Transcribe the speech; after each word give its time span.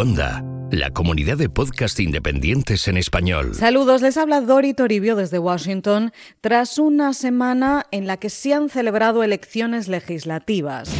Onda, 0.00 0.42
la 0.70 0.88
comunidad 0.92 1.36
de 1.36 1.50
podcast 1.50 2.00
independientes 2.00 2.88
en 2.88 2.96
español. 2.96 3.54
Saludos, 3.54 4.00
les 4.00 4.16
habla 4.16 4.40
Dori 4.40 4.72
Toribio 4.72 5.14
desde 5.14 5.38
Washington 5.38 6.14
tras 6.40 6.78
una 6.78 7.12
semana 7.12 7.84
en 7.90 8.06
la 8.06 8.16
que 8.16 8.30
se 8.30 8.54
han 8.54 8.70
celebrado 8.70 9.22
elecciones 9.22 9.88
legislativas. 9.88 10.90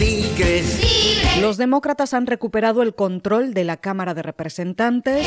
Los 1.41 1.57
demócratas 1.57 2.13
han 2.13 2.27
recuperado 2.27 2.83
el 2.83 2.95
control 2.95 3.55
de 3.55 3.65
la 3.65 3.79
Cámara 3.79 4.13
de 4.13 4.21
Representantes. 4.21 5.27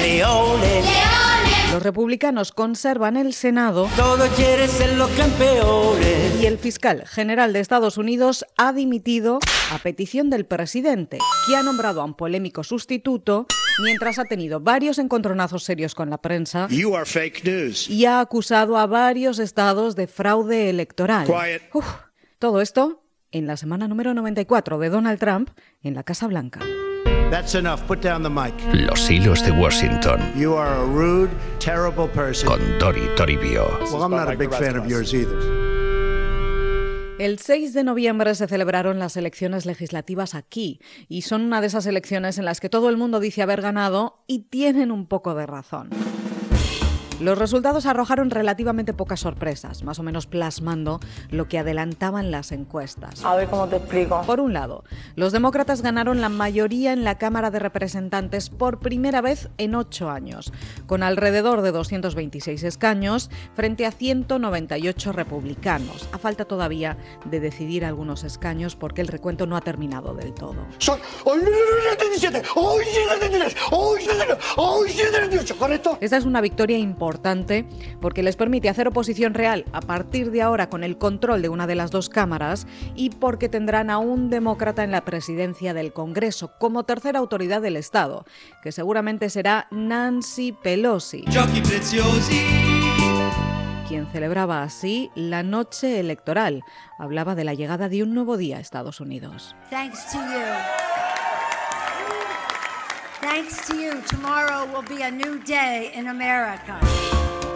Los 1.72 1.82
republicanos 1.82 2.52
conservan 2.52 3.18
el 3.18 3.34
Senado. 3.34 3.90
Todo 3.96 4.28
quiere 4.36 4.68
ser 4.68 4.96
los 4.98 5.10
campeones. 5.12 6.40
Y 6.40 6.46
el 6.46 6.60
fiscal 6.60 7.08
general 7.08 7.52
de 7.54 7.62
Estados 7.62 7.98
Unidos 7.98 8.46
ha 8.56 8.72
dimitido 8.72 9.40
a 9.72 9.80
petición 9.80 10.30
del 10.30 10.46
presidente, 10.46 11.18
que 11.48 11.56
ha 11.56 11.64
nombrado 11.64 12.02
a 12.02 12.06
un 12.06 12.14
polémico 12.14 12.64
sustituto 12.64 13.48
mientras 13.80 14.20
ha 14.20 14.26
tenido 14.26 14.60
varios 14.60 14.98
encontronazos 15.00 15.64
serios 15.64 15.96
con 15.96 16.10
la 16.10 16.18
prensa 16.20 16.68
You 16.70 16.96
are 16.96 17.06
fake 17.06 17.44
news. 17.46 17.90
y 17.90 18.06
ha 18.06 18.20
acusado 18.20 18.78
a 18.78 18.86
varios 18.86 19.40
estados 19.40 19.96
de 19.96 20.08
fraude 20.08 20.70
electoral. 20.70 21.26
Quiet. 21.26 21.64
Uf, 21.74 21.86
todo 22.40 22.62
esto 22.62 23.04
en 23.32 23.48
la 23.48 23.58
semana 23.58 23.88
número 23.88 24.14
94 24.14 24.78
de 24.80 24.90
Donald 24.90 25.20
Trump 25.20 25.50
en 25.82 25.96
la 25.96 26.04
Casa 26.04 26.28
Blanca. 26.28 26.60
That's 27.32 27.56
enough. 27.56 27.82
Put 27.88 28.02
down 28.04 28.22
the 28.22 28.30
mic. 28.30 28.54
Los 28.74 29.10
hilos 29.10 29.44
de 29.44 29.52
Washington. 29.52 30.20
You 30.36 30.54
are 30.56 30.70
a 30.76 30.84
rude, 30.86 31.32
terrible 31.58 32.08
person. 32.08 32.48
Con 32.48 32.60
Dori 32.78 33.08
Toribio. 33.18 33.66
Well, 33.92 34.04
I'm 34.04 34.12
not 34.12 34.30
a 34.32 34.36
big 34.36 34.52
fan 34.52 34.78
of 34.78 34.86
yours 34.88 35.14
either. 35.16 35.63
El 37.24 37.40
6 37.40 37.72
de 37.74 37.86
noviembre 37.86 38.36
se 38.36 38.50
celebraron 38.50 39.00
las 39.00 39.16
elecciones 39.16 39.66
legislativas 39.66 40.36
aquí 40.36 40.82
y 41.08 41.22
son 41.22 41.44
una 41.44 41.62
de 41.62 41.68
esas 41.68 41.86
elecciones 41.86 42.38
en 42.38 42.44
las 42.44 42.60
que 42.60 42.68
todo 42.68 42.90
el 42.90 42.98
mundo 42.98 43.22
dice 43.22 43.42
haber 43.42 43.62
ganado 43.62 44.26
y 44.28 44.40
tienen 44.50 44.92
un 44.92 45.08
poco 45.08 45.34
de 45.34 45.46
razón. 45.46 45.90
Los 47.20 47.38
resultados 47.38 47.86
arrojaron 47.86 48.32
relativamente 48.32 48.92
pocas 48.92 49.20
sorpresas, 49.20 49.84
más 49.84 50.00
o 50.00 50.04
menos 50.04 50.26
plasmando 50.26 51.00
lo 51.30 51.48
que 51.48 51.60
adelantaban 51.60 52.32
las 52.32 52.52
encuestas. 52.52 53.24
A 53.24 53.36
ver 53.36 53.48
cómo 53.48 53.68
te 53.68 53.76
explico. 53.78 54.24
Por 54.26 54.40
un 54.40 54.54
lado, 54.54 54.84
los 55.16 55.32
demócratas 55.32 55.84
ganaron 55.84 56.22
la 56.22 56.30
mayoría 56.30 56.92
en 56.92 57.04
la 57.04 57.20
Cámara 57.20 57.52
de 57.52 57.60
Representantes 57.60 58.50
por 58.50 58.80
primera 58.80 59.22
vez 59.22 59.50
en 59.58 59.76
ocho 59.76 60.10
años, 60.10 60.52
con 60.88 61.04
alrededor 61.04 61.62
de 61.62 61.72
226 61.72 62.64
escaños 62.64 63.30
frente 63.54 63.86
a 63.86 63.92
198 63.92 65.12
republicanos. 65.12 66.10
A 66.12 66.18
falta 66.18 66.46
todavía 66.46 66.98
de 67.26 67.40
decidir 67.40 67.86
algunos 67.86 68.24
escaños 68.24 68.76
porque 68.76 69.02
el 69.02 69.08
recuento 69.08 69.46
no 69.46 69.56
ha 69.56 69.62
terminado 69.62 70.16
del 70.16 70.34
todo. 70.34 70.56
Son 70.80 71.00
17, 71.24 72.42
17, 72.42 72.44
17, 75.30 75.60
¿correcto? 75.60 75.98
Esta 76.02 76.18
es 76.18 76.26
una 76.26 76.42
victoria 76.42 76.78
importante 76.78 77.03
porque 78.02 78.24
les 78.24 78.36
permite 78.36 78.70
hacer 78.70 78.88
oposición 78.88 79.34
real 79.34 79.66
a 79.72 79.82
partir 79.82 80.32
de 80.32 80.42
ahora 80.42 80.70
con 80.70 80.84
el 80.84 80.98
control 80.98 81.42
de 81.42 81.50
una 81.50 81.68
de 81.68 81.76
las 81.76 81.92
dos 81.92 82.10
cámaras 82.10 82.68
y 82.96 83.10
porque 83.10 83.50
tendrán 83.50 83.90
a 83.90 83.98
un 83.98 84.30
demócrata 84.30 84.84
en 84.84 84.92
la 84.92 85.06
presidencia 85.06 85.74
del 85.74 85.94
Congreso 85.94 86.54
como 86.60 86.84
tercera 86.84 87.20
autoridad 87.20 87.62
del 87.62 87.78
Estado, 87.78 88.26
que 88.62 88.72
seguramente 88.72 89.30
será 89.30 89.68
Nancy 89.72 90.52
Pelosi, 90.52 91.26
quien 93.88 94.08
celebraba 94.08 94.64
así 94.64 95.12
la 95.16 95.44
noche 95.44 96.00
electoral. 96.00 96.64
Hablaba 96.98 97.36
de 97.36 97.44
la 97.44 97.54
llegada 97.54 97.90
de 97.90 98.04
un 98.04 98.14
nuevo 98.14 98.38
día 98.38 98.58
a 98.58 98.60
Estados 98.60 99.00
Unidos. 99.00 99.56
Thanks 99.70 100.12
to 100.12 100.18
you. 100.20 100.93
Thanks 103.24 103.66
to 103.68 103.78
you. 103.78 104.02
Tomorrow 104.10 104.68
will 104.74 104.84
be 104.86 105.02
a 105.02 105.10
new 105.10 105.40
day 105.46 105.92
in 105.96 106.10
America. 106.10 106.78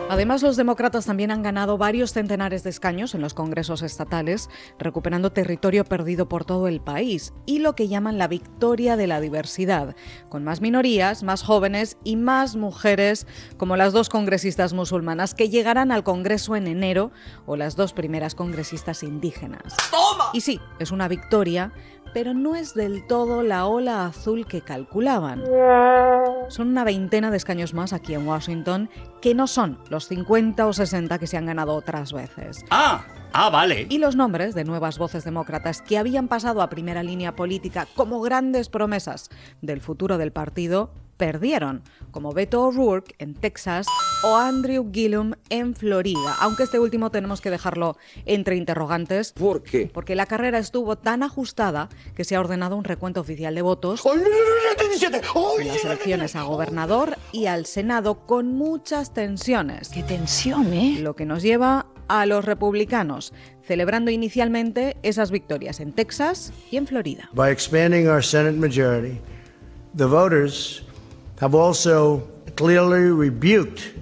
Además, 0.09 0.41
los 0.41 0.55
demócratas 0.55 1.05
también 1.05 1.31
han 1.31 1.43
ganado 1.43 1.77
varios 1.77 2.13
centenares 2.13 2.63
de 2.63 2.69
escaños 2.69 3.13
en 3.13 3.19
los 3.19 3.33
congresos 3.33 3.81
estatales, 3.81 4.49
recuperando 4.79 5.33
territorio 5.33 5.83
perdido 5.83 6.29
por 6.29 6.45
todo 6.45 6.69
el 6.69 6.79
país 6.79 7.33
y 7.45 7.59
lo 7.59 7.75
que 7.75 7.89
llaman 7.89 8.17
la 8.17 8.29
victoria 8.29 8.95
de 8.95 9.07
la 9.07 9.19
diversidad, 9.19 9.97
con 10.29 10.45
más 10.45 10.61
minorías, 10.61 11.23
más 11.23 11.43
jóvenes 11.43 11.97
y 12.05 12.15
más 12.15 12.55
mujeres, 12.55 13.27
como 13.57 13.75
las 13.75 13.91
dos 13.91 14.07
congresistas 14.07 14.71
musulmanas 14.71 15.35
que 15.35 15.49
llegarán 15.49 15.91
al 15.91 16.05
Congreso 16.05 16.55
en 16.55 16.67
enero 16.67 17.11
o 17.45 17.57
las 17.57 17.75
dos 17.75 17.91
primeras 17.91 18.33
congresistas 18.33 19.03
indígenas. 19.03 19.75
Y 20.31 20.39
sí, 20.39 20.61
es 20.79 20.91
una 20.91 21.09
victoria, 21.09 21.73
pero 22.13 22.33
no 22.33 22.55
es 22.55 22.73
del 22.73 23.05
todo 23.07 23.43
la 23.43 23.65
ola 23.65 24.05
azul 24.05 24.45
que 24.45 24.61
calculaban. 24.61 25.43
Son 26.49 26.69
una 26.69 26.83
veintena 26.83 27.31
de 27.31 27.37
escaños 27.37 27.73
más 27.73 27.93
aquí 27.93 28.13
en 28.13 28.27
Washington 28.27 28.89
que 29.21 29.35
no 29.35 29.47
son 29.47 29.79
los 29.89 30.07
50 30.07 30.65
o 30.65 30.73
60 30.73 31.19
que 31.19 31.27
se 31.27 31.37
han 31.37 31.45
ganado 31.45 31.73
otras 31.73 32.13
veces. 32.13 32.63
Ah, 32.69 33.05
ah, 33.33 33.49
vale. 33.49 33.87
Y 33.89 33.97
los 33.97 34.15
nombres 34.15 34.55
de 34.55 34.63
nuevas 34.63 34.97
voces 34.97 35.23
demócratas 35.23 35.81
que 35.81 35.97
habían 35.97 36.27
pasado 36.27 36.61
a 36.61 36.69
primera 36.69 37.03
línea 37.03 37.35
política 37.35 37.87
como 37.95 38.21
grandes 38.21 38.69
promesas 38.69 39.29
del 39.61 39.81
futuro 39.81 40.17
del 40.17 40.31
partido 40.31 40.91
perdieron, 41.17 41.83
como 42.11 42.31
Beto 42.31 42.63
O'Rourke 42.63 43.15
en 43.19 43.33
Texas 43.33 43.87
o 44.23 44.35
Andrew 44.35 44.89
Gillum 44.91 45.33
en 45.49 45.75
Florida, 45.75 46.35
aunque 46.39 46.63
este 46.63 46.79
último 46.79 47.11
tenemos 47.11 47.41
que 47.41 47.49
dejarlo 47.49 47.97
entre 48.25 48.55
interrogantes. 48.55 49.33
¿Por 49.33 49.63
qué? 49.63 49.89
Porque 49.93 50.15
la 50.15 50.25
carrera 50.25 50.59
estuvo 50.59 50.97
tan 50.97 51.23
ajustada 51.23 51.89
que 52.15 52.23
se 52.23 52.35
ha 52.35 52.39
ordenado 52.39 52.75
un 52.75 52.83
recuento 52.83 53.21
oficial 53.21 53.53
de 53.55 53.61
votos 53.61 54.01
17, 54.79 55.21
en 55.59 55.67
las 55.67 55.85
elecciones 55.85 56.35
a 56.35 56.43
gobernador 56.43 57.17
y 57.31 57.47
al 57.47 57.65
Senado 57.65 58.25
con 58.25 58.53
muchas 58.53 59.13
tensiones. 59.13 59.89
Qué 59.89 60.03
tensión, 60.03 60.73
¿eh? 60.73 60.97
Lo 60.99 61.15
que 61.15 61.25
nos 61.25 61.43
lleva 61.43 61.87
a 62.07 62.25
los 62.25 62.45
republicanos, 62.45 63.33
celebrando 63.63 64.11
inicialmente 64.11 64.97
esas 65.03 65.31
victorias 65.31 65.79
en 65.79 65.91
Texas 65.93 66.53
y 66.71 66.77
en 66.77 66.87
Florida. 66.87 67.29
By 67.33 67.51
expanding 67.51 68.07
our 68.07 68.23
Senate 68.23 68.57
majority, 68.57 69.19
the 69.95 70.05
voters 70.05 70.86
have 71.39 71.55
also 71.55 72.27
clearly 72.55 73.11
rebuked 73.11 73.93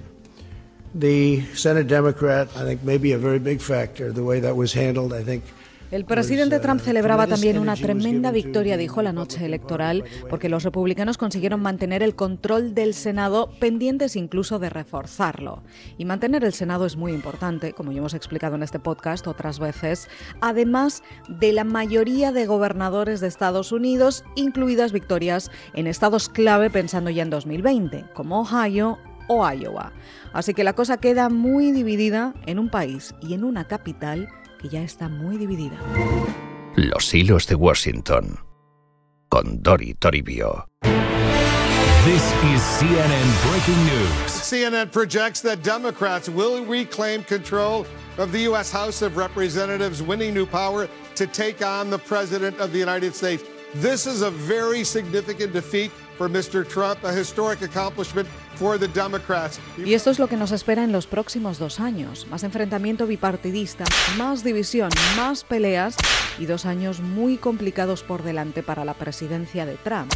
the 0.94 1.42
Senate 1.54 1.86
Democrat. 1.86 2.48
I 2.56 2.62
think 2.62 2.82
maybe 2.82 3.12
a 3.12 3.18
very 3.18 3.38
big 3.38 3.60
factor, 3.60 4.12
the 4.12 4.24
way 4.24 4.40
that 4.40 4.56
was 4.56 4.72
handled, 4.72 5.12
I 5.12 5.22
think. 5.22 5.44
El 5.92 6.04
presidente 6.04 6.56
uh, 6.56 6.60
Trump 6.60 6.80
celebraba 6.80 7.26
tremendous 7.26 7.40
también 7.40 7.58
una 7.62 7.76
tremenda 7.76 8.30
victoria, 8.32 8.76
dijo 8.76 9.02
la 9.02 9.12
noche 9.12 9.44
electoral, 9.44 10.02
porque 10.28 10.48
los 10.48 10.64
republicanos 10.64 11.16
consiguieron 11.16 11.60
mantener 11.60 12.02
el 12.02 12.16
control 12.16 12.74
del 12.74 12.92
Senado, 12.92 13.50
pendientes 13.60 14.16
incluso 14.16 14.58
de 14.58 14.68
reforzarlo. 14.68 15.62
Y 15.96 16.04
mantener 16.04 16.42
el 16.42 16.52
Senado 16.52 16.86
es 16.86 16.96
muy 16.96 17.12
importante, 17.12 17.72
como 17.72 17.92
ya 17.92 17.98
hemos 17.98 18.14
explicado 18.14 18.56
en 18.56 18.64
este 18.64 18.80
podcast 18.80 19.28
otras 19.28 19.60
veces, 19.60 20.08
además 20.40 21.04
de 21.28 21.52
la 21.52 21.62
mayoría 21.62 22.32
de 22.32 22.46
gobernadores 22.46 23.20
de 23.20 23.28
Estados 23.28 23.70
Unidos, 23.70 24.24
incluidas 24.34 24.90
victorias 24.90 25.52
en 25.74 25.86
estados 25.86 26.28
clave 26.28 26.68
pensando 26.68 27.10
ya 27.10 27.22
en 27.22 27.30
2020, 27.30 28.06
como 28.12 28.40
Ohio 28.40 28.98
o 29.28 29.48
Iowa. 29.48 29.92
Así 30.32 30.52
que 30.52 30.64
la 30.64 30.72
cosa 30.72 30.98
queda 30.98 31.28
muy 31.28 31.70
dividida 31.70 32.34
en 32.46 32.58
un 32.58 32.70
país 32.70 33.14
y 33.22 33.34
en 33.34 33.44
una 33.44 33.68
capital 33.68 34.28
que 34.58 34.68
ya 34.68 34.82
está 34.82 35.08
muy 35.08 35.36
dividida. 35.38 35.76
Los 36.76 37.12
hilos 37.14 37.46
de 37.46 37.54
Washington. 37.54 38.38
Con 39.28 39.62
Dori 39.62 39.94
Toribio. 39.94 40.66
This 42.04 42.22
is 42.22 42.62
CNN 42.78 43.50
Breaking 43.50 43.84
News. 43.86 44.30
CNN 44.30 44.92
projects 44.92 45.40
that 45.40 45.64
Democrats 45.64 46.28
will 46.28 46.64
reclaim 46.64 47.24
control 47.24 47.84
of 48.16 48.30
the 48.30 48.42
U.S. 48.42 48.70
House 48.70 49.02
of 49.02 49.16
Representatives, 49.16 50.02
winning 50.02 50.32
new 50.32 50.46
power 50.46 50.88
to 51.16 51.26
take 51.26 51.62
on 51.62 51.90
the 51.90 51.98
President 51.98 52.60
of 52.60 52.72
the 52.72 52.78
United 52.78 53.14
States. 53.14 53.42
This 53.74 54.06
is 54.06 54.22
a 54.22 54.30
very 54.30 54.84
significant 54.84 55.52
defeat 55.52 55.90
for 56.16 56.28
Mr. 56.28 56.66
Trump, 56.66 57.04
a 57.04 57.12
historic 57.12 57.62
accomplishment 57.62 58.28
for 58.56 58.78
the 58.78 58.88
Democrats. 58.88 59.58
Y 59.76 59.94
esto 59.94 60.10
es 60.10 60.18
lo 60.18 60.28
que 60.28 60.36
nos 60.36 60.52
espera 60.52 60.82
en 60.84 60.92
los 60.92 61.06
próximos 61.06 61.58
dos 61.58 61.80
años. 61.80 62.26
Más 62.30 62.42
enfrentamiento 62.42 63.06
bipartidista, 63.06 63.84
más 64.16 64.42
división, 64.42 64.90
más 65.16 65.44
peleas 65.44 65.96
y 66.38 66.46
dos 66.46 66.66
años 66.66 67.00
muy 67.00 67.36
complicados 67.36 68.02
por 68.02 68.22
delante 68.22 68.62
para 68.62 68.84
la 68.84 68.94
presidencia 68.94 69.66
de 69.66 69.76
Trump. 69.76 70.12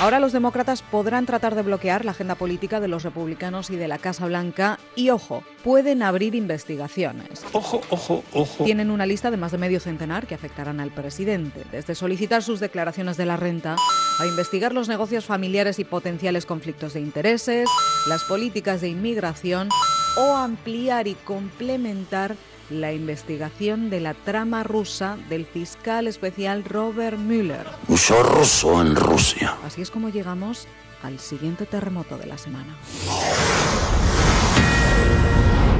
Ahora 0.00 0.20
los 0.20 0.32
demócratas 0.32 0.82
podrán 0.82 1.26
tratar 1.26 1.56
de 1.56 1.62
bloquear 1.62 2.04
la 2.04 2.12
agenda 2.12 2.36
política 2.36 2.78
de 2.78 2.86
los 2.86 3.02
republicanos 3.02 3.68
y 3.70 3.74
de 3.74 3.88
la 3.88 3.98
Casa 3.98 4.26
Blanca 4.26 4.78
y, 4.94 5.10
ojo, 5.10 5.42
pueden 5.64 6.04
abrir 6.04 6.36
investigaciones. 6.36 7.44
Ojo, 7.52 7.80
ojo, 7.90 8.22
ojo. 8.32 8.64
Tienen 8.64 8.92
una 8.92 9.06
lista 9.06 9.32
de 9.32 9.36
más 9.36 9.50
de 9.50 9.58
medio 9.58 9.80
centenar 9.80 10.28
que 10.28 10.36
afectarán 10.36 10.78
al 10.78 10.92
presidente, 10.92 11.64
desde 11.72 11.96
solicitar 11.96 12.44
sus 12.44 12.60
declaraciones 12.60 13.16
de 13.16 13.26
la 13.26 13.36
renta 13.36 13.74
a 14.20 14.26
investigar 14.26 14.72
los 14.72 14.88
negocios 14.88 15.24
familiares 15.24 15.80
y 15.80 15.84
potenciales 15.84 16.46
conflictos 16.46 16.94
de 16.94 17.00
intereses, 17.00 17.68
las 18.06 18.22
políticas 18.22 18.80
de 18.80 18.90
inmigración 18.90 19.68
o 20.16 20.36
ampliar 20.36 21.08
y 21.08 21.14
complementar 21.14 22.36
la 22.70 22.92
investigación 22.92 23.90
de 23.90 24.00
la 24.00 24.14
trama 24.14 24.62
rusa 24.62 25.16
del 25.28 25.46
fiscal 25.46 26.06
especial 26.06 26.64
Robert 26.64 27.18
Mueller. 27.18 27.66
Uso 27.88 28.22
ruso 28.22 28.80
en 28.80 28.94
Rusia. 28.96 29.56
Así 29.64 29.82
es 29.82 29.90
como 29.90 30.08
llegamos 30.10 30.66
al 31.02 31.18
siguiente 31.18 31.66
terremoto 31.66 32.18
de 32.18 32.26
la 32.26 32.38
semana. 32.38 32.76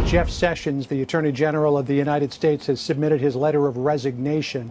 Jeff 0.08 0.30
Sessions, 0.30 0.86
the 0.86 1.02
Attorney 1.02 1.30
General 1.30 1.76
of 1.76 1.86
the 1.86 1.94
United 1.94 2.32
States, 2.32 2.66
has 2.66 2.80
submitted 2.80 3.20
his 3.20 3.36
letter 3.36 3.66
of 3.66 3.76
resignation. 3.76 4.70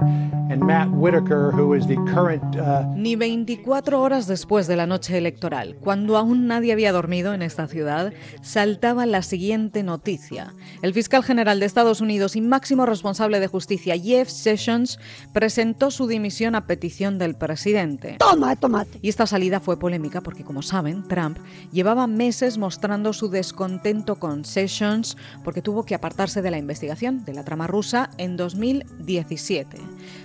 And 0.50 0.66
Matt 0.66 0.90
Whitaker, 0.90 1.52
who 1.52 1.76
is 1.76 1.86
the 1.86 1.98
current. 2.12 2.56
Uh... 2.56 2.86
Ni 2.96 3.16
24 3.16 4.02
horas 4.02 4.26
después 4.26 4.66
de 4.66 4.76
la 4.76 4.88
noche 4.88 5.16
electoral, 5.16 5.76
cuando 5.76 6.18
aún 6.18 6.48
nadie 6.48 6.72
había 6.72 6.92
dormido 6.92 7.36
en 7.36 7.44
esta 7.44 7.68
ciudad, 7.68 8.14
saltaba 8.42 9.06
la 9.06 9.22
siguiente 9.22 9.84
noticia. 9.84 10.56
El 10.82 10.96
fiscal 10.96 11.24
general 11.24 11.60
de 11.60 11.68
Estados 11.68 12.02
Unidos 12.02 12.36
y 12.36 12.42
máximo 12.42 12.88
responsable 12.88 13.40
de 13.40 13.46
justicia, 13.46 13.96
Jeff 13.96 14.30
Sessions, 14.30 14.98
presentó 15.34 15.92
su 15.92 16.08
dimisión 16.08 16.56
a 16.56 16.66
petición 16.66 17.20
del 17.20 17.36
presidente. 17.36 18.16
Toma, 18.18 18.56
tomate. 18.56 18.98
Y 19.04 19.10
esta 19.10 19.28
salida 19.28 19.60
fue 19.60 19.78
polémica 19.78 20.22
porque, 20.22 20.44
como 20.44 20.64
saben, 20.64 21.08
Trump 21.08 21.38
llevaba 21.72 22.08
meses 22.08 22.58
mostrando 22.58 23.14
su 23.14 23.30
descontento 23.30 24.16
con 24.16 24.44
Sessions 24.44 25.16
porque 25.44 25.62
tuvo 25.62 25.86
que 25.86 25.96
apartarse 25.96 26.42
de 26.42 26.52
la 26.52 26.58
investigación 26.58 27.26
de 27.26 27.34
la 27.34 27.44
trama 27.44 27.68
rusa 27.68 28.10
en 28.18 28.38
2017. 28.38 29.78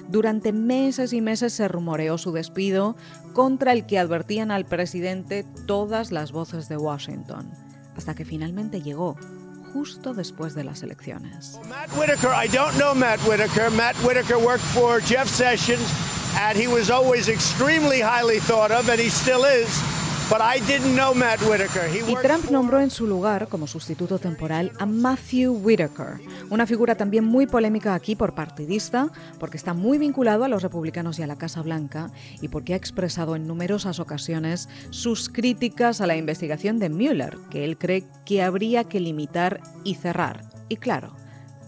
Durante 0.08 0.52
meses 0.52 1.12
y 1.12 1.20
meses 1.20 1.52
se 1.52 1.68
rumoreó 1.68 2.18
su 2.18 2.32
despido, 2.32 2.96
contra 3.32 3.72
el 3.72 3.86
que 3.86 3.98
advertían 3.98 4.50
al 4.50 4.66
presidente 4.66 5.44
todas 5.66 6.12
las 6.12 6.32
voces 6.32 6.68
de 6.68 6.76
Washington, 6.76 7.50
hasta 7.96 8.14
que 8.14 8.24
finalmente 8.24 8.82
llegó 8.82 9.16
justo 9.72 10.12
después 10.12 10.54
de 10.54 10.64
las 10.64 10.82
elecciones. 10.82 11.58
Matt 11.68 11.90
Whitaker, 11.96 12.30
I 12.32 12.48
don't 12.48 12.76
know 12.76 12.94
Matt 12.94 13.20
Whitaker. 13.26 13.70
Matt 13.70 13.96
Whitaker 14.04 14.38
worked 14.38 14.64
for 14.64 15.00
Jeff 15.00 15.28
Sessions, 15.28 15.82
and 16.38 16.58
he 16.58 16.66
was 16.66 16.90
always 16.90 17.28
extremely 17.28 18.00
highly 18.00 18.38
thought 18.38 18.70
of, 18.70 18.88
and 18.90 19.00
he 19.00 19.08
still 19.08 19.44
is. 19.44 19.91
Y 22.08 22.14
Trump 22.22 22.50
nombró 22.50 22.80
en 22.80 22.90
su 22.90 23.06
lugar 23.06 23.48
como 23.48 23.66
sustituto 23.66 24.18
temporal 24.18 24.72
a 24.78 24.86
Matthew 24.86 25.52
Whitaker, 25.62 26.22
una 26.48 26.66
figura 26.66 26.94
también 26.94 27.22
muy 27.22 27.46
polémica 27.46 27.94
aquí 27.94 28.16
por 28.16 28.34
partidista, 28.34 29.10
porque 29.38 29.58
está 29.58 29.74
muy 29.74 29.98
vinculado 29.98 30.44
a 30.44 30.48
los 30.48 30.62
republicanos 30.62 31.18
y 31.18 31.22
a 31.22 31.26
la 31.26 31.36
Casa 31.36 31.60
Blanca 31.60 32.10
y 32.40 32.48
porque 32.48 32.72
ha 32.72 32.78
expresado 32.78 33.36
en 33.36 33.46
numerosas 33.46 34.00
ocasiones 34.00 34.70
sus 34.88 35.28
críticas 35.28 36.00
a 36.00 36.06
la 36.06 36.16
investigación 36.16 36.78
de 36.78 36.88
Mueller, 36.88 37.36
que 37.50 37.64
él 37.66 37.76
cree 37.76 38.06
que 38.24 38.42
habría 38.42 38.84
que 38.84 39.00
limitar 39.00 39.60
y 39.84 39.96
cerrar. 39.96 40.44
Y 40.70 40.78
claro, 40.78 41.14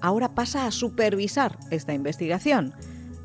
ahora 0.00 0.30
pasa 0.30 0.66
a 0.66 0.70
supervisar 0.70 1.58
esta 1.70 1.92
investigación, 1.92 2.72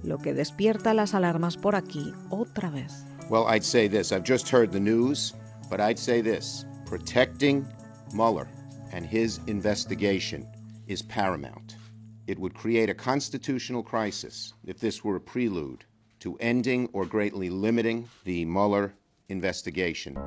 lo 0.04 0.18
que 0.18 0.34
despierta 0.34 0.94
las 0.94 1.14
alarmas 1.14 1.56
por 1.56 1.78
aquí 1.78 2.14
otra 2.30 2.70
vez. 2.70 3.09
Well, 3.30 3.46
I'd 3.46 3.64
say 3.64 3.88
this. 3.88 4.12
I've 4.12 4.24
just 4.24 4.50
heard 4.50 4.72
the 4.72 4.80
news, 4.80 5.34
but 5.70 5.80
I'd 5.80 6.00
say 6.00 6.22
this. 6.22 6.66
Protecting 6.88 7.64
Mueller 8.12 8.48
and 8.92 9.06
his 9.06 9.40
investigation 9.46 10.48
is 10.88 11.04
paramount. 11.04 11.76
It 12.26 12.40
would 12.40 12.56
create 12.56 12.90
a 12.90 12.96
constitutional 12.96 13.84
crisis 13.84 14.54
if 14.66 14.80
this 14.80 15.04
were 15.04 15.18
a 15.18 15.22
prelude 15.22 15.86
to 16.22 16.38
ending 16.40 16.90
or 16.92 17.06
greatly 17.06 17.52
limiting 17.52 18.10
the 18.24 18.46
Mueller 18.46 18.94
investigation. 19.30 20.18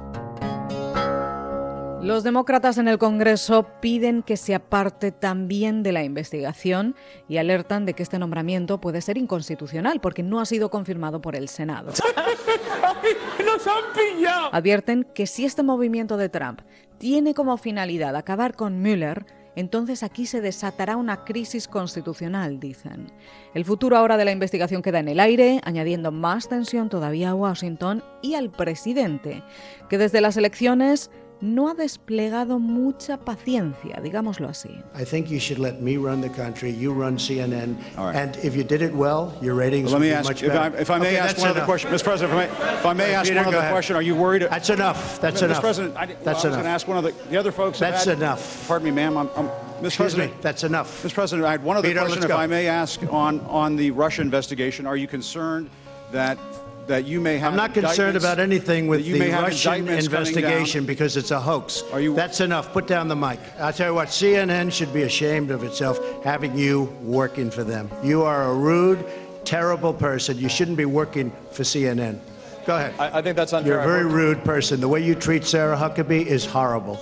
Los 2.03 2.25
demócratas 2.25 2.79
en 2.79 2.89
el 2.89 2.99
Congreso 2.99 3.65
piden 3.81 4.25
que 4.25 4.37
se 4.37 4.57
aparte 4.57 5.13
también 5.13 5.85
de 5.85 5.93
la 5.93 6.03
investigación 6.03 6.97
y 7.29 7.37
alertan 7.37 7.87
de 7.87 7.95
que 7.95 8.03
este 8.03 8.19
nombramiento 8.19 8.81
puede 8.81 9.01
ser 9.01 9.19
inconstitucional 9.19 10.01
porque 10.01 10.25
no 10.25 10.41
ha 10.41 10.45
sido 10.45 10.69
confirmado 10.69 11.21
por 11.21 11.37
el 11.37 11.49
Senado. 11.49 11.93
¡Nos 13.47 13.67
han 13.69 13.85
pillado! 13.95 14.49
Advierten 14.53 15.07
que 15.15 15.29
si 15.29 15.45
este 15.45 15.63
movimiento 15.63 16.17
de 16.17 16.29
Trump 16.29 16.63
tiene 16.99 17.35
como 17.35 17.57
finalidad 17.57 18.17
acabar 18.17 18.57
con 18.57 18.81
Mueller, 18.81 19.25
entonces 19.55 20.03
aquí 20.03 20.27
se 20.27 20.41
desatará 20.41 20.97
una 20.97 21.25
crisis 21.25 21.69
constitucional, 21.69 22.59
dicen. 22.59 23.13
El 23.55 23.65
futuro 23.65 23.97
ahora 23.97 24.17
de 24.17 24.25
la 24.25 24.33
investigación 24.33 24.83
queda 24.83 25.01
en 25.01 25.09
el 25.09 25.21
aire, 25.21 25.61
añadiendo 25.65 26.11
más 26.11 26.49
tensión 26.49 26.89
todavía 26.89 27.31
a 27.31 27.35
Washington 27.35 28.03
y 28.23 28.35
al 28.35 28.51
presidente, 28.51 29.43
que 29.91 29.99
desde 29.99 30.21
las 30.21 30.37
elecciones 30.37 31.11
no 31.43 31.69
ha 31.69 31.75
desplegado 31.75 32.59
mucha 32.61 33.17
paciencia, 33.19 34.01
digámoslo 34.01 34.49
así. 34.49 34.81
I 34.95 35.05
think 35.05 35.29
you 35.29 35.41
should 35.41 35.59
let 35.59 35.83
me 35.83 35.97
run 35.97 36.21
the 36.21 36.29
country, 36.29 36.71
you 36.71 36.93
run 36.93 37.19
CNN, 37.19 37.77
and 37.99 38.37
if 38.37 38.55
you 38.55 38.63
did 38.63 38.81
it 38.81 38.95
well, 38.95 39.37
your 39.43 39.55
ratings 39.55 39.91
well, 39.91 40.01
let 40.01 40.03
me 40.03 40.09
would 40.09 40.17
ask, 40.19 40.29
be 40.29 40.35
much 40.35 40.43
if 40.45 40.49
better. 40.53 40.77
I, 40.77 40.81
if 40.81 40.91
I 40.91 40.99
may 40.99 41.09
okay, 41.09 41.17
ask 41.19 41.37
one 41.39 41.49
enough. 41.51 41.57
other 41.59 41.67
question, 41.67 41.91
Mr. 41.91 42.05
President, 42.05 42.33
if 42.33 42.53
I 42.53 42.63
may, 42.65 42.75
if 42.79 42.87
I 42.87 42.93
may 42.95 43.15
ask 43.15 43.29
Peter, 43.29 43.43
one 43.43 43.45
go 43.45 43.51
other 43.51 43.59
ahead. 43.59 43.73
question, 43.73 43.97
are 43.97 44.03
you 44.03 44.15
worried? 44.15 44.43
That's 44.43 44.71
enough. 44.71 45.21
That's 45.21 45.41
Mr. 45.41 45.45
enough. 45.47 45.61
President, 45.61 45.97
I, 45.97 46.07
well, 46.07 46.17
That's 46.23 46.27
I 46.27 46.31
was 46.31 46.43
going 46.43 46.53
to 46.55 46.61
enough. 46.61 46.67
ask 46.75 46.89
one 46.89 46.97
of 46.99 47.05
the, 47.05 47.13
the 47.31 47.37
other 47.37 47.53
folks. 47.53 47.79
That's 47.81 48.05
had- 48.05 48.19
enough. 48.19 48.69
Pardon 48.69 48.85
me, 48.87 48.91
ma'am. 48.93 49.17
I'm, 49.17 49.29
I'm, 49.37 49.49
Mr. 49.49 49.87
Excuse 49.87 49.97
President, 49.97 50.33
me. 50.35 50.39
That's 50.43 50.63
enough. 50.63 51.03
Mr. 51.03 51.15
President, 51.15 51.45
I 51.45 51.51
had 51.51 51.65
one 51.65 51.77
other 51.77 51.89
Peter, 51.89 52.01
question, 52.01 52.23
if 52.23 52.29
go. 52.29 52.37
I 52.37 52.47
may 52.47 52.69
ask, 52.69 53.03
on 53.13 53.41
on 53.41 53.75
the 53.75 53.91
Russia 53.91 54.23
investigation. 54.23 54.87
Are 54.87 54.97
you 54.97 55.09
concerned 55.09 55.71
that 56.13 56.39
that 56.87 57.05
you 57.05 57.21
may 57.21 57.39
have? 57.39 57.53
I'm 57.53 57.57
not 57.57 57.75
concerned 57.75 58.17
about 58.17 58.39
anything 58.39 58.87
with 58.87 59.05
you 59.07 59.15
the 59.15 59.19
may 59.21 59.31
have 59.31 59.45
Russian 59.45 59.89
investigation 59.89 60.85
because 60.85 61.17
it's 61.17 61.31
a 61.31 61.41
hoax. 61.41 61.83
That's 61.93 62.41
enough. 62.41 62.73
Put 62.73 62.87
down 62.87 63.09
the 63.09 63.17
mic. 63.17 63.39
I'll 63.59 63.73
tell 63.73 63.91
you 63.91 63.95
what, 63.95 64.09
CNN 64.09 64.73
should 64.73 64.93
be 64.93 65.03
ashamed 65.03 65.51
of 65.51 65.65
itself 65.65 66.01
having 66.25 66.57
you 66.57 66.85
working 67.03 67.51
for 67.51 67.65
them. 67.65 67.91
You 68.03 68.23
are 68.23 68.51
a 68.51 68.55
rude, 68.55 69.05
terrible 69.45 69.95
person. 69.95 70.39
You 70.39 70.49
shouldn't 70.49 70.77
be 70.77 70.85
working 70.85 71.33
for 71.51 71.63
CNN. 71.63 72.19
Go 72.67 72.77
ahead. 72.77 72.95
I, 72.99 73.19
I 73.19 73.23
think 73.23 73.37
that's 73.37 73.53
unfair. 73.53 73.73
You're 73.73 73.83
a 73.83 73.87
very 73.87 74.07
rude 74.07 74.45
person. 74.45 74.81
The 74.81 74.89
way 74.89 75.05
you 75.05 75.15
treat 75.15 75.45
Sarah 75.45 75.77
Huckabee 75.77 76.27
is 76.27 76.45
horrible. 76.45 77.01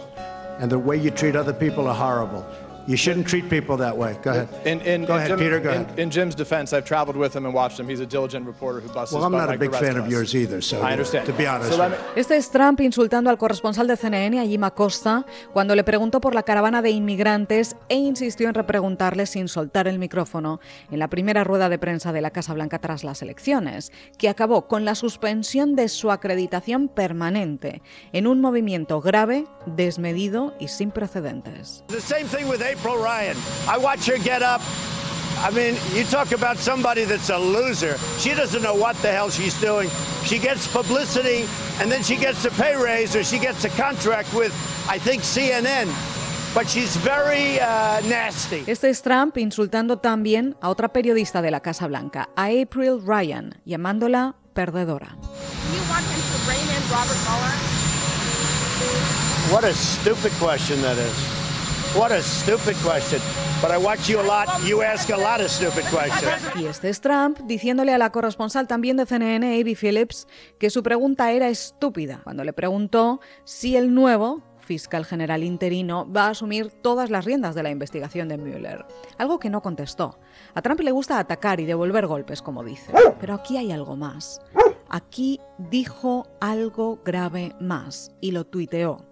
And 0.58 0.70
the 0.70 0.78
way 0.78 0.96
you 0.96 1.10
treat 1.10 1.36
other 1.36 1.52
people 1.52 1.86
are 1.86 1.94
horrible. 1.94 2.46
You 2.86 2.96
shouldn't 2.96 3.28
treat 3.28 3.48
people 3.48 3.76
that 3.76 3.96
way. 3.96 4.16
Go 4.22 4.30
ahead. 4.30 4.48
In, 4.66 4.80
in, 4.80 5.04
Go 5.04 5.14
in 5.14 5.18
ahead, 5.18 5.28
Jim- 5.28 5.38
Peter, 5.38 5.60
go 5.60 5.70
in- 5.70 5.82
ahead. 5.82 5.98
In 5.98 6.10
Jim's 6.10 6.34
defense, 6.34 6.72
I've 6.72 6.84
traveled 6.84 7.16
with 7.16 7.34
him 7.36 7.44
and 7.46 7.54
watched 7.54 7.78
him. 7.78 7.88
He's 7.88 8.00
a 8.00 8.06
diligent 8.06 8.46
reporter 8.46 8.80
who 8.80 8.88
busts 8.92 9.12
Well, 9.12 9.22
his 9.22 9.26
I'm 9.26 9.32
not 9.32 9.54
a 9.54 9.58
big 9.58 9.70
fan 9.72 9.96
of 9.96 10.06
of 10.06 10.10
yours 10.10 10.34
either, 10.34 10.60
so 10.62 10.82
I 10.82 10.92
understand. 10.92 11.26
to 11.26 11.32
be 11.32 11.46
honest. 11.46 11.72
So. 11.72 11.84
Este 12.16 12.36
es 12.36 12.50
Trump 12.50 12.80
insultando 12.80 13.30
al 13.30 13.38
corresponsal 13.38 13.86
de 13.86 13.96
CNN, 13.96 14.40
a 14.40 14.44
Jim 14.46 14.64
Acosta, 14.64 15.24
cuando 15.52 15.74
le 15.76 15.84
preguntó 15.84 16.20
por 16.20 16.34
la 16.34 16.42
caravana 16.42 16.82
de 16.82 16.90
inmigrantes 16.90 17.76
e 17.88 17.96
insistió 17.96 18.48
en 18.48 18.54
repreguntarle 18.54 19.26
sin 19.26 19.48
soltar 19.48 19.86
el 19.86 19.98
micrófono 19.98 20.58
en 20.90 20.98
la 20.98 21.08
primera 21.08 21.44
rueda 21.44 21.68
de 21.68 21.78
prensa 21.78 22.12
de 22.12 22.20
la 22.22 22.30
Casa 22.30 22.54
Blanca 22.54 22.78
tras 22.80 23.04
las 23.04 23.22
elecciones, 23.22 23.92
que 24.18 24.28
acabó 24.28 24.66
con 24.66 24.84
la 24.84 24.94
suspensión 24.94 25.76
de 25.76 25.88
su 25.88 26.10
acreditación 26.10 26.88
permanente, 26.88 27.82
en 28.12 28.26
un 28.26 28.40
movimiento 28.40 29.00
grave, 29.00 29.44
desmedido 29.66 30.54
y 30.58 30.68
sin 30.68 30.90
precedentes. 30.90 31.84
The 31.88 32.00
same 32.00 32.24
thing 32.24 32.48
with 32.48 32.60
April 32.70 32.96
Ryan. 32.98 33.36
I 33.68 33.78
watch 33.78 34.06
her 34.06 34.18
get 34.18 34.42
up. 34.42 34.62
I 35.42 35.50
mean, 35.50 35.74
you 35.92 36.04
talk 36.04 36.32
about 36.32 36.58
somebody 36.58 37.04
that's 37.04 37.30
a 37.30 37.38
loser. 37.38 37.96
She 38.18 38.34
doesn't 38.34 38.62
know 38.62 38.74
what 38.74 38.94
the 39.02 39.10
hell 39.10 39.30
she's 39.30 39.58
doing. 39.60 39.88
She 40.24 40.38
gets 40.38 40.68
publicity, 40.68 41.46
and 41.80 41.90
then 41.90 42.02
she 42.02 42.16
gets 42.16 42.44
a 42.44 42.50
pay 42.50 42.76
raise, 42.76 43.16
or 43.16 43.24
she 43.24 43.38
gets 43.38 43.64
a 43.64 43.70
contract 43.70 44.32
with, 44.34 44.52
I 44.88 44.98
think, 44.98 45.22
CNN. 45.22 45.88
But 46.54 46.68
she's 46.68 46.96
very 46.96 47.58
uh, 47.58 48.00
nasty. 48.08 48.64
Este 48.66 48.84
es 48.90 49.02
Trump 49.02 49.36
insultando 49.38 49.98
también 49.98 50.56
a 50.60 50.68
otra 50.68 50.92
periodista 50.92 51.42
de 51.42 51.50
la 51.50 51.60
Casa 51.60 51.86
Blanca, 51.86 52.28
a 52.36 52.50
April 52.50 53.00
Ryan, 53.04 53.54
llamándola 53.64 54.36
perdedora. 54.52 55.16
You 55.72 55.80
want 55.88 56.04
him 56.06 56.20
to 56.20 56.50
rein 56.50 56.68
in 56.68 56.82
Robert 56.90 57.18
Mueller? 57.26 57.54
What 59.52 59.64
a 59.64 59.72
stupid 59.72 60.32
question 60.38 60.82
that 60.82 60.98
is. 60.98 61.39
What 61.96 62.12
a 62.12 62.22
stupid 62.22 62.76
question. 62.84 63.20
But 63.60 63.72
I 63.72 63.78
watch 63.78 64.08
you 64.08 64.20
a 64.20 64.22
lot. 64.22 64.46
You 64.64 64.80
ask 64.80 65.10
a 65.10 65.16
lot 65.16 65.40
of 65.40 65.48
stupid 65.50 65.84
questions. 65.90 66.40
Y 66.54 66.66
este 66.66 66.88
es 66.88 67.00
Trump 67.00 67.40
diciéndole 67.40 67.92
a 67.92 67.98
la 67.98 68.12
corresponsal 68.12 68.68
también 68.68 68.96
de 68.96 69.06
CNN, 69.06 69.60
Abby 69.60 69.74
Phillips, 69.74 70.28
que 70.60 70.70
su 70.70 70.84
pregunta 70.84 71.32
era 71.32 71.48
estúpida 71.48 72.20
cuando 72.22 72.44
le 72.44 72.52
preguntó 72.52 73.20
si 73.42 73.76
el 73.76 73.92
nuevo 73.92 74.40
fiscal 74.60 75.04
general 75.04 75.42
interino 75.42 76.06
va 76.10 76.26
a 76.26 76.30
asumir 76.30 76.70
todas 76.70 77.10
las 77.10 77.24
riendas 77.24 77.56
de 77.56 77.64
la 77.64 77.70
investigación 77.70 78.28
de 78.28 78.38
Mueller. 78.38 78.86
Algo 79.18 79.40
que 79.40 79.50
no 79.50 79.60
contestó. 79.60 80.20
A 80.54 80.62
Trump 80.62 80.78
le 80.80 80.92
gusta 80.92 81.18
atacar 81.18 81.58
y 81.58 81.64
devolver 81.66 82.06
golpes, 82.06 82.40
como 82.40 82.62
dice. 82.62 82.92
Pero 83.18 83.34
aquí 83.34 83.56
hay 83.56 83.72
algo 83.72 83.96
más. 83.96 84.40
Aquí 84.88 85.40
dijo 85.58 86.28
algo 86.40 87.00
grave 87.04 87.52
más 87.60 88.12
y 88.20 88.30
lo 88.30 88.44
tuiteó. 88.44 89.09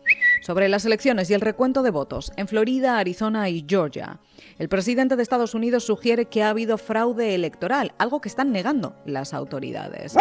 Sobre 0.48 0.70
las 0.70 0.86
elecciones 0.86 1.28
y 1.28 1.34
el 1.34 1.42
recuento 1.42 1.82
de 1.82 1.90
votos 1.90 2.32
en 2.36 2.48
Florida, 2.48 2.96
Arizona 2.96 3.50
y 3.50 3.66
Georgia, 3.68 4.18
el 4.58 4.70
presidente 4.70 5.14
de 5.14 5.22
Estados 5.22 5.52
Unidos 5.52 5.84
sugiere 5.84 6.24
que 6.24 6.42
ha 6.42 6.48
habido 6.48 6.78
fraude 6.78 7.34
electoral, 7.34 7.92
algo 7.98 8.22
que 8.22 8.30
están 8.30 8.50
negando 8.50 8.96
las 9.04 9.34
autoridades. 9.34 10.14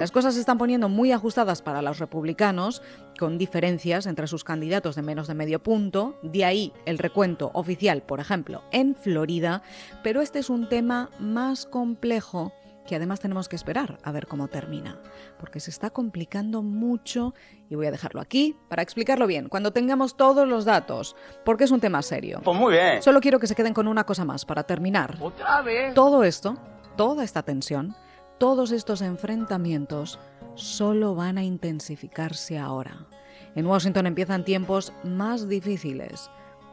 Las 0.00 0.10
cosas 0.10 0.34
se 0.34 0.40
están 0.40 0.58
poniendo 0.58 0.88
muy 0.88 1.12
ajustadas 1.12 1.62
para 1.62 1.80
los 1.80 2.00
republicanos, 2.00 2.82
con 3.16 3.38
diferencias 3.38 4.06
entre 4.06 4.26
sus 4.26 4.42
candidatos 4.42 4.96
de 4.96 5.02
menos 5.02 5.28
de 5.28 5.34
medio 5.34 5.62
punto, 5.62 6.18
de 6.24 6.44
ahí 6.44 6.72
el 6.84 6.98
recuento 6.98 7.52
oficial, 7.54 8.02
por 8.02 8.18
ejemplo, 8.18 8.64
en 8.72 8.96
Florida, 8.96 9.62
pero 10.02 10.22
este 10.22 10.40
es 10.40 10.50
un 10.50 10.68
tema 10.68 11.08
más 11.20 11.66
complejo 11.66 12.52
que 12.86 12.96
además 12.96 13.20
tenemos 13.20 13.48
que 13.48 13.56
esperar 13.56 13.98
a 14.02 14.12
ver 14.12 14.26
cómo 14.26 14.48
termina, 14.48 15.00
porque 15.38 15.60
se 15.60 15.70
está 15.70 15.90
complicando 15.90 16.62
mucho 16.62 17.34
y 17.68 17.74
voy 17.74 17.86
a 17.86 17.90
dejarlo 17.90 18.20
aquí 18.20 18.56
para 18.68 18.82
explicarlo 18.82 19.26
bien, 19.26 19.48
cuando 19.48 19.72
tengamos 19.72 20.16
todos 20.16 20.46
los 20.48 20.64
datos, 20.64 21.16
porque 21.44 21.64
es 21.64 21.70
un 21.70 21.80
tema 21.80 22.02
serio. 22.02 22.40
Pues 22.44 22.58
muy 22.58 22.72
bien. 22.72 23.02
Solo 23.02 23.20
quiero 23.20 23.38
que 23.38 23.46
se 23.46 23.54
queden 23.54 23.74
con 23.74 23.88
una 23.88 24.04
cosa 24.04 24.24
más 24.24 24.44
para 24.44 24.64
terminar. 24.64 25.16
Otra 25.20 25.62
vez. 25.62 25.94
Todo 25.94 26.24
esto, 26.24 26.56
toda 26.96 27.24
esta 27.24 27.42
tensión, 27.42 27.94
todos 28.38 28.72
estos 28.72 29.02
enfrentamientos 29.02 30.18
solo 30.54 31.14
van 31.14 31.38
a 31.38 31.44
intensificarse 31.44 32.58
ahora. 32.58 33.06
En 33.54 33.66
Washington 33.66 34.06
empiezan 34.06 34.44
tiempos 34.44 34.92
más 35.04 35.48
difíciles, 35.48 36.30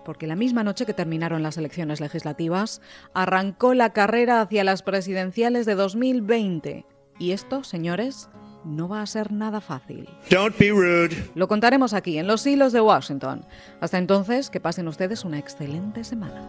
porque 0.10 0.26
la 0.26 0.36
misma 0.36 0.64
noche 0.64 0.88
que 0.88 0.96
terminaron 0.96 1.44
las 1.44 1.58
elecciones 1.58 2.02
legislativas, 2.02 2.82
arrancó 3.14 3.76
la 3.76 3.94
carrera 3.94 4.42
hacia 4.42 4.64
las 4.64 4.82
presidenciales 4.82 5.68
de 5.68 5.76
2020. 5.76 6.88
Y 7.20 7.32
esto, 7.32 7.64
señores, 7.64 8.28
no 8.66 8.90
va 8.90 9.04
a 9.04 9.06
ser 9.06 9.32
nada 9.32 9.62
fácil. 9.62 10.10
Don't 10.32 10.58
be 10.58 10.72
rude. 10.72 11.30
Lo 11.36 11.48
contaremos 11.48 11.94
aquí, 11.94 12.18
en 12.18 12.26
los 12.26 12.44
hilos 12.48 12.74
de 12.74 12.82
Washington. 12.82 13.46
Hasta 13.82 14.00
entonces, 14.00 14.50
que 14.50 14.60
pasen 14.60 14.88
ustedes 14.88 15.24
una 15.26 15.38
excelente 15.38 16.04
semana. 16.04 16.42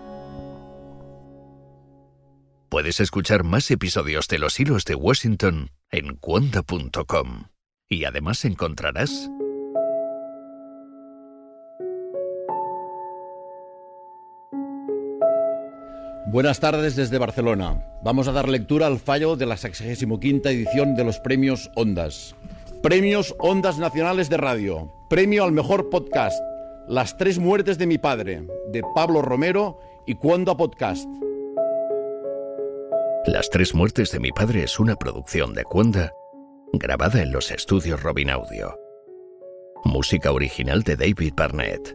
Puedes 2.71 2.99
escuchar 2.99 3.45
más 3.45 3.71
episodios 3.71 4.26
de 4.29 4.38
Los 4.38 4.59
Hilos 4.59 4.87
de 4.87 4.95
Washington 4.95 5.71
en. 5.90 6.19
Y 7.90 8.05
además 8.05 8.43
encontrarás... 8.47 9.31
Buenas 16.31 16.61
tardes 16.61 16.95
desde 16.95 17.19
Barcelona. 17.19 17.85
Vamos 18.05 18.29
a 18.29 18.33
dar 18.33 18.49
lectura 18.49 18.87
al 18.87 19.01
fallo 19.01 19.35
de 19.35 19.47
la 19.47 19.57
65 19.57 20.49
edición 20.49 20.95
de 20.95 21.03
los 21.03 21.19
premios 21.19 21.73
Ondas. 21.75 22.37
Premios 22.85 23.35
Ondas 23.41 23.79
Nacionales 23.79 24.31
de 24.31 24.37
Radio. 24.37 24.93
Premio 25.09 25.43
al 25.43 25.51
mejor 25.51 25.91
podcast. 25.91 26.41
Las 26.87 27.17
tres 27.17 27.41
muertes 27.41 27.79
de 27.79 27.89
mi 27.89 27.99
padre, 27.99 28.47
de 28.71 28.81
Pablo 28.95 29.23
Romero 29.23 29.81
y 30.07 30.15
Cuando 30.15 30.57
Podcast. 30.57 31.09
Las 33.27 33.51
tres 33.51 33.75
muertes 33.75 34.13
de 34.13 34.21
mi 34.21 34.31
padre 34.31 34.63
es 34.63 34.79
una 34.79 34.95
producción 34.95 35.53
de 35.53 35.65
Cuonda, 35.65 36.13
grabada 36.73 37.23
en 37.23 37.33
los 37.33 37.51
estudios 37.51 38.05
Robin 38.05 38.31
Audio. 38.31 38.79
Música 39.83 40.31
original 40.31 40.85
de 40.85 40.95
David 40.95 41.33
Barnett. 41.37 41.93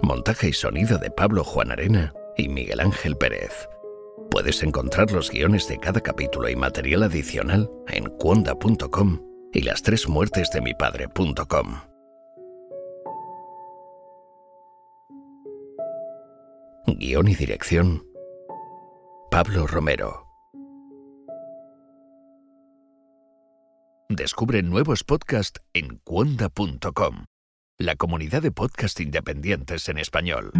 Montaje 0.00 0.48
y 0.48 0.52
sonido 0.54 0.96
de 0.96 1.10
Pablo 1.10 1.44
Juan 1.44 1.72
Arena 1.72 2.14
y 2.36 2.48
Miguel 2.48 2.80
Ángel 2.80 3.16
Pérez. 3.16 3.68
Puedes 4.30 4.62
encontrar 4.62 5.12
los 5.12 5.30
guiones 5.30 5.68
de 5.68 5.78
cada 5.78 6.00
capítulo 6.00 6.48
y 6.48 6.56
material 6.56 7.02
adicional 7.04 7.70
en 7.88 8.04
cuonda.com 8.18 9.20
y 9.52 9.62
las 9.62 9.82
tres 9.82 10.08
muertes 10.08 10.50
de 10.50 10.60
mi 10.60 10.74
padre.com. 10.74 11.80
Guión 16.86 17.28
y 17.28 17.34
dirección 17.34 18.06
Pablo 19.30 19.66
Romero. 19.66 20.26
Descubre 24.08 24.62
nuevos 24.62 25.02
podcasts 25.02 25.60
en 25.74 25.98
cuonda.com, 26.04 27.24
la 27.78 27.96
comunidad 27.96 28.40
de 28.42 28.52
podcast 28.52 29.00
independientes 29.00 29.88
en 29.88 29.98
español. 29.98 30.52